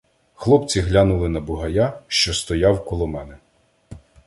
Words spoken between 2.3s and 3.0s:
стояв